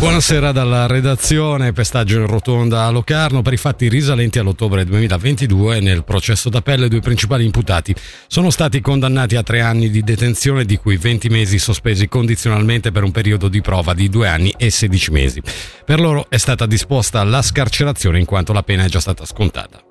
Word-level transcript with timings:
Buonasera 0.00 0.50
dalla 0.50 0.86
redazione, 0.86 1.74
pestaggio 1.74 2.20
in 2.20 2.26
rotonda 2.26 2.86
a 2.86 2.90
Locarno 2.90 3.42
per 3.42 3.52
i 3.52 3.58
fatti 3.58 3.86
risalenti 3.90 4.38
all'ottobre 4.38 4.86
2022 4.86 5.80
nel 5.80 6.04
processo 6.04 6.48
d'appello 6.48 6.86
i 6.86 6.88
due 6.88 7.00
principali 7.00 7.44
imputati 7.44 7.94
sono 8.26 8.48
stati 8.48 8.80
condannati 8.80 9.36
a 9.36 9.42
tre 9.42 9.60
anni 9.60 9.90
di 9.90 10.02
detenzione 10.02 10.64
di 10.64 10.78
cui 10.78 10.96
20 10.96 11.28
mesi 11.28 11.58
sospesi 11.58 12.08
condizionalmente 12.08 12.92
per 12.92 13.02
un 13.02 13.10
periodo 13.10 13.48
di 13.48 13.60
prova 13.60 13.92
di 13.92 14.08
due 14.08 14.26
anni 14.26 14.54
e 14.56 14.70
16 14.70 15.10
mesi. 15.10 15.42
Per 15.84 16.00
loro 16.00 16.30
è 16.30 16.38
stata 16.38 16.64
disposta 16.64 17.22
la 17.22 17.42
scarcerazione 17.42 18.18
in 18.18 18.24
quanto 18.24 18.54
la 18.54 18.62
pena 18.62 18.84
è 18.84 18.88
già 18.88 19.00
stata 19.00 19.26
scontata. 19.26 19.82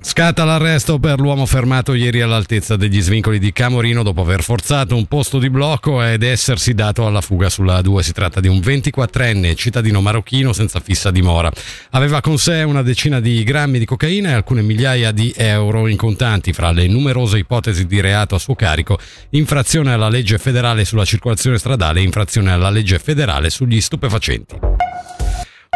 Scatta 0.00 0.44
l'arresto 0.44 0.98
per 0.98 1.20
l'uomo 1.20 1.46
fermato 1.46 1.92
ieri 1.92 2.20
all'altezza 2.20 2.76
degli 2.76 3.00
svincoli 3.00 3.38
di 3.38 3.52
Camorino 3.52 4.02
dopo 4.02 4.22
aver 4.22 4.42
forzato 4.42 4.96
un 4.96 5.06
posto 5.06 5.38
di 5.38 5.50
blocco 5.50 6.02
ed 6.02 6.22
essersi 6.22 6.74
dato 6.74 7.06
alla 7.06 7.20
fuga 7.20 7.48
sulla 7.48 7.82
2. 7.82 8.02
Si 8.02 8.12
tratta 8.12 8.40
di 8.40 8.48
un 8.48 8.58
24enne 8.58 9.54
cittadino 9.54 10.00
marocchino 10.00 10.52
senza 10.52 10.80
fissa 10.80 11.10
dimora. 11.10 11.52
Aveva 11.90 12.20
con 12.20 12.38
sé 12.38 12.62
una 12.62 12.82
decina 12.82 13.20
di 13.20 13.44
grammi 13.44 13.78
di 13.78 13.84
cocaina 13.84 14.30
e 14.30 14.32
alcune 14.32 14.62
migliaia 14.62 15.12
di 15.12 15.32
euro 15.36 15.86
in 15.86 15.96
contanti 15.96 16.52
fra 16.52 16.72
le 16.72 16.86
numerose 16.88 17.38
ipotesi 17.38 17.86
di 17.86 18.00
reato 18.00 18.34
a 18.34 18.38
suo 18.38 18.54
carico, 18.54 18.98
infrazione 19.30 19.92
alla 19.92 20.08
legge 20.08 20.38
federale 20.38 20.84
sulla 20.84 21.04
circolazione 21.04 21.58
stradale 21.58 22.00
e 22.00 22.04
infrazione 22.04 22.50
alla 22.52 22.70
legge 22.70 22.98
federale 22.98 23.50
sugli 23.50 23.80
stupefacenti. 23.80 24.65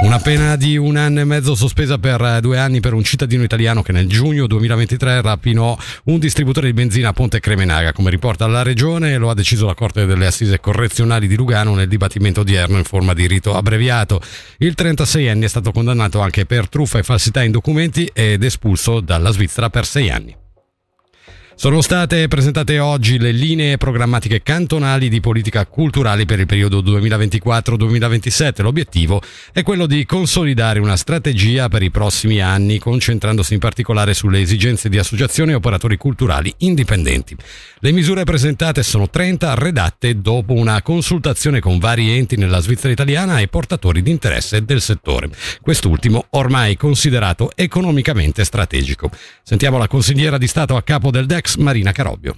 Una 0.03 0.19
pena 0.19 0.57
di 0.57 0.79
un 0.79 0.97
anno 0.97 1.21
e 1.21 1.25
mezzo 1.25 1.55
sospesa 1.55 1.99
per 1.99 2.23
eh, 2.23 2.41
due 2.41 2.59
anni 2.59 2.81
per 2.81 2.95
un 2.95 3.05
cittadino 3.05 3.43
italiano 3.43 3.83
che 3.83 3.93
nel 3.93 4.09
giugno 4.09 4.47
2023 4.47 5.21
rapinò 5.21 5.77
un 6.05 6.19
distributore 6.19 6.69
di 6.69 6.73
benzina 6.73 7.11
a 7.11 7.13
Ponte 7.13 7.39
Cremenaga, 7.39 7.93
come 7.93 8.09
riporta 8.09 8.47
la 8.47 8.63
regione, 8.63 9.19
lo 9.19 9.29
ha 9.29 9.35
deciso 9.35 9.67
la 9.67 9.75
Corte 9.75 10.07
delle 10.07 10.27
Assise 10.27 10.59
Correzionali 10.59 11.29
di 11.29 11.37
Lugano 11.37 11.75
nel 11.75 11.87
dibattimento 11.87 12.41
odierno 12.41 12.79
in 12.79 12.84
forma 12.84 13.12
di 13.12 13.27
rito 13.27 13.55
abbreviato. 13.55 14.23
Il 14.59 14.75
36enne 14.77 15.45
è 15.45 15.48
stato 15.48 15.70
condannato 15.70 16.20
anche 16.20 16.47
per 16.47 16.70
truffa 16.70 16.98
e 16.98 17.03
falsità 17.03 17.42
in 17.42 17.53
documenti 17.53 18.11
ed 18.12 18.42
espulso 18.42 19.01
dalla 19.01 19.31
Svizzera 19.31 19.69
per 19.69 19.85
sei 19.85 20.11
anni. 20.11 20.39
Sono 21.61 21.83
state 21.83 22.27
presentate 22.27 22.78
oggi 22.78 23.19
le 23.19 23.33
linee 23.33 23.77
programmatiche 23.77 24.41
cantonali 24.42 25.11
di 25.11 25.20
politica 25.20 25.67
culturale 25.67 26.25
per 26.25 26.41
il 26.41 26.47
periodo 26.47 26.80
2024-2027. 26.80 28.62
L'obiettivo 28.62 29.20
è 29.52 29.62
quello 29.62 29.84
di 29.84 30.06
consolidare 30.06 30.78
una 30.78 30.97
strategia 30.97 31.69
per 31.69 31.83
i 31.83 31.91
prossimi 31.91 32.41
anni, 32.41 32.78
concentrandosi 32.78 33.52
in 33.52 33.58
particolare 33.58 34.14
sulle 34.14 34.41
esigenze 34.41 34.89
di 34.89 34.97
associazioni 34.97 35.50
e 35.50 35.56
operatori 35.56 35.98
culturali 35.98 36.50
indipendenti. 36.61 37.36
Le 37.80 37.92
misure 37.92 38.24
presentate 38.24 38.83
sono 38.83 39.11
30, 39.11 39.52
redatte 39.52 40.19
dopo 40.19 40.55
una 40.55 40.80
consultazione 40.80 41.61
con 41.61 41.78
vari 41.78 42.11
enti 42.11 42.36
nella 42.36 42.61
Svizzera 42.61 42.91
italiana 42.91 43.39
e 43.39 43.48
portatori 43.48 44.00
di 44.00 44.11
interesse 44.11 44.64
del 44.64 44.80
settore. 44.80 45.28
Quest'ultimo 45.61 46.24
ormai 46.30 46.78
considerato 46.78 47.52
economicamente 47.55 48.45
strategico. 48.45 49.11
Sentiamo 49.42 49.77
la 49.77 49.89
consigliera 49.89 50.39
di 50.39 50.47
Stato 50.47 50.74
a 50.74 50.83
capo 50.83 51.11
del 51.11 51.27
Marina 51.56 51.93
Carobbio. 51.93 52.34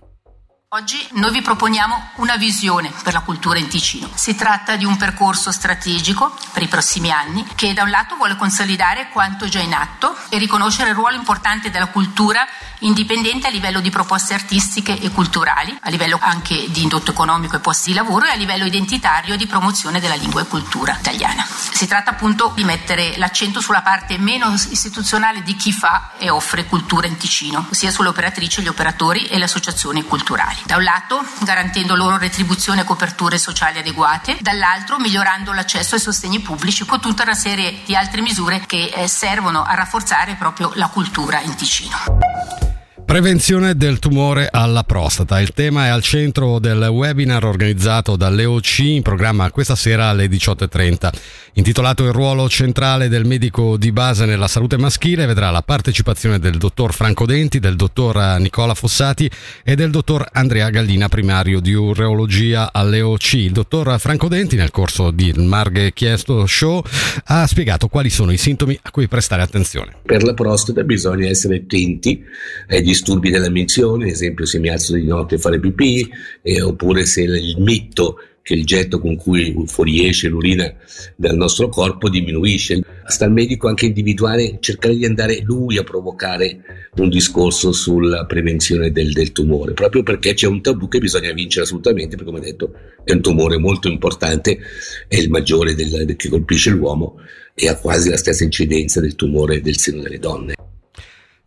Oggi 0.75 0.97
noi 1.13 1.33
vi 1.33 1.43
proponiamo 1.43 2.13
una 2.17 2.39
visione 2.39 2.91
per 3.03 3.13
la 3.13 3.21
cultura 3.21 3.59
in 3.59 3.69
Ticino. 3.69 4.09
Si 4.15 4.35
tratta 4.35 4.77
di 4.77 4.87
un 4.87 4.97
percorso 4.97 5.53
strategico 5.53 6.35
per 6.51 6.63
i 6.63 6.67
prossimi 6.67 7.11
anni 7.11 7.45
che 7.55 7.75
da 7.75 7.83
un 7.83 7.91
lato 7.91 8.17
vuole 8.17 8.37
consolidare 8.37 9.11
quanto 9.11 9.47
già 9.49 9.61
in 9.61 9.75
atto 9.75 10.17
e 10.31 10.39
riconoscere 10.39 10.89
il 10.89 10.95
ruolo 10.95 11.17
importante 11.17 11.71
della 11.71 11.89
cultura 11.89 12.47
indipendente 12.83 13.47
a 13.47 13.51
livello 13.51 13.81
di 13.81 13.91
proposte 13.91 14.35
artistiche 14.35 14.99
e 14.99 15.11
culturali, 15.11 15.77
a 15.83 15.91
livello 15.91 16.19
anche 16.21 16.71
di 16.71 16.83
indotto 16.83 17.11
economico 17.11 17.57
e 17.57 17.61
posti 17.61 17.91
di 17.91 17.97
lavoro 17.97 18.27
e 18.27 18.31
a 18.31 18.35
livello 18.35 18.65
identitario 18.65 19.37
di 19.37 19.47
promozione 19.47 20.01
della 20.01 20.15
lingua 20.15 20.43
e 20.43 20.47
cultura 20.47 20.97
italiana. 20.99 21.45
Si 21.47 21.87
tratta 21.87 22.11
appunto 22.11 22.53
di 22.55 22.65
mettere 22.65 23.17
l'accento 23.17 23.61
sulla 23.61 23.83
parte 23.83 24.19
meno 24.19 24.53
istituzionale 24.53 25.42
di 25.42 25.57
chi 25.57 25.73
fa 25.73 26.13
e 26.19 26.31
offre 26.31 26.67
cultura 26.67 27.07
in 27.07 27.17
Ticino, 27.17 27.67
ossia 27.71 27.91
sulle 27.91 28.09
operatrici, 28.09 28.63
gli 28.63 28.69
operatori 28.69 29.27
e 29.27 29.39
le 29.39 29.45
associazioni 29.45 30.03
culturali. 30.03 30.59
Da 30.65 30.77
un 30.77 30.85
lato 30.85 31.25
garantendo 31.41 31.95
loro 31.95 32.19
retribuzione 32.19 32.83
e 32.83 32.85
coperture 32.85 33.39
sociali 33.39 33.79
adeguate, 33.79 34.39
dall'altro 34.41 34.98
migliorando 34.98 35.53
l'accesso 35.53 35.95
ai 35.95 36.01
sostegni 36.01 36.41
pubblici 36.41 36.85
con 36.85 37.01
tutta 37.01 37.23
una 37.23 37.35
serie 37.35 37.83
di 37.85 37.95
altre 37.95 38.21
misure 38.21 38.65
che 38.67 38.92
eh, 38.95 39.09
servono 39.09 39.63
a 39.63 39.75
rafforzare 39.75 40.35
proprio 40.35 40.73
la 40.75 40.89
cultura 40.89 41.41
in 41.41 41.55
Ticino. 41.55 42.72
Prevenzione 43.12 43.77
del 43.77 43.98
tumore 43.98 44.48
alla 44.50 44.84
prostata. 44.84 45.39
Il 45.39 45.52
tema 45.52 45.84
è 45.84 45.89
al 45.89 46.00
centro 46.00 46.58
del 46.58 46.80
webinar 46.84 47.45
organizzato 47.45 48.17
dall'EOC 48.17 48.78
in 48.78 49.02
programma 49.02 49.50
questa 49.50 49.77
sera 49.77 50.06
alle 50.06 50.28
18.30. 50.28 51.11
Intitolato 51.56 52.05
Il 52.05 52.12
ruolo 52.12 52.48
centrale 52.48 53.08
del 53.08 53.27
medico 53.27 53.77
di 53.77 53.92
base 53.92 54.24
nella 54.24 54.48
salute 54.48 54.78
maschile, 54.78 55.27
vedrà 55.27 55.50
la 55.50 55.61
partecipazione 55.61 56.39
del 56.39 56.56
dottor 56.56 56.95
Franco 56.95 57.27
Denti, 57.27 57.58
del 57.58 57.77
dottor 57.77 58.39
Nicola 58.39 58.73
Fossati 58.73 59.30
e 59.62 59.74
del 59.74 59.90
dottor 59.90 60.27
Andrea 60.33 60.70
Gallina, 60.70 61.11
primario 61.11 61.61
di 61.61 61.74
urologia 61.74 62.73
all'EOC. 62.73 63.33
Il 63.34 63.52
dottor 63.52 64.00
Franco 64.00 64.29
Denti, 64.29 64.56
nel 64.56 64.70
corso 64.70 65.11
di 65.11 65.34
Marghe 65.34 65.92
Chiesto 65.92 66.46
Show, 66.46 66.83
ha 67.24 67.46
spiegato 67.46 67.89
quali 67.89 68.08
sono 68.08 68.33
i 68.33 68.39
sintomi 68.39 68.79
a 68.80 68.90
cui 68.90 69.06
prestare 69.06 69.42
attenzione. 69.42 69.96
Per 70.02 70.23
la 70.23 70.33
prostata 70.33 70.83
bisogna 70.83 71.29
essere 71.29 71.56
attenti 71.56 72.24
ai 72.70 72.80
disturbi 73.02 73.30
della 73.30 73.51
menzione, 73.51 74.05
ad 74.05 74.11
esempio 74.11 74.46
se 74.46 74.61
mi 74.61 74.68
alzo 74.68 74.95
di 74.95 75.05
notte 75.05 75.35
a 75.35 75.39
fare 75.39 75.58
pipì, 75.58 76.08
eh, 76.40 76.63
oppure 76.63 77.05
se 77.05 77.23
il 77.23 77.57
mitto 77.58 78.18
che 78.42 78.55
il 78.55 78.64
getto 78.64 78.98
con 78.98 79.14
cui 79.17 79.55
fuoriesce 79.67 80.29
l'urina 80.29 80.73
dal 81.14 81.36
nostro 81.36 81.68
corpo 81.68 82.08
diminuisce. 82.08 82.80
Sta 83.07 83.24
al 83.24 83.33
medico 83.33 83.68
anche 83.68 83.86
individuare, 83.86 84.58
cercare 84.61 84.96
di 84.96 85.05
andare 85.05 85.41
lui 85.42 85.79
a 85.79 85.85
provocare 85.85 86.61
un 86.96 87.08
discorso 87.08 87.73
sulla 87.73 88.24
prevenzione 88.27 88.91
del, 88.91 89.12
del 89.12 89.33
tumore, 89.33 89.74
proprio 89.74 90.02
perché 90.02 90.35
c'è 90.35 90.46
un 90.46 90.61
tabù 90.61 90.89
che 90.89 90.98
bisogna 90.98 91.33
vincere 91.33 91.64
assolutamente, 91.64 92.17
perché 92.17 92.33
come 92.33 92.45
detto 92.45 92.73
è 93.05 93.12
un 93.12 93.20
tumore 93.20 93.58
molto 93.58 93.89
importante, 93.89 94.58
è 95.07 95.17
il 95.17 95.30
maggiore 95.30 95.74
del, 95.74 96.17
che 96.17 96.29
colpisce 96.29 96.70
l'uomo 96.70 97.20
e 97.55 97.68
ha 97.68 97.77
quasi 97.77 98.11
la 98.11 98.17
stessa 98.17 98.45
incidenza 98.45 99.01
del 99.01 99.14
tumore 99.14 99.61
del 99.61 99.77
seno 99.77 100.02
delle 100.02 100.18
donne. 100.18 100.55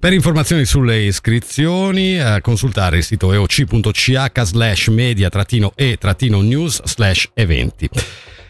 Per 0.06 0.14
informazioni 0.14 0.66
sulle 0.66 1.00
iscrizioni 1.00 2.20
eh, 2.20 2.40
consultare 2.42 2.98
il 2.98 3.04
sito 3.04 3.34
eoc.ch 3.34 4.42
slash 4.44 4.88
media-e-news 4.90 6.84
slash 6.84 7.32
eventi. 7.34 7.90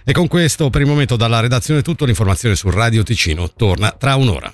E 0.03 0.11
con 0.11 0.27
questo 0.27 0.69
per 0.69 0.81
il 0.81 0.87
momento 0.87 1.15
dalla 1.15 1.39
redazione 1.39 1.81
tutto 1.81 2.03
l'informazione 2.03 2.57
su 2.57 2.69
Radio 2.69 3.03
Ticino 3.03 3.49
torna 3.55 3.91
tra 3.91 4.15
un'ora. 4.15 4.51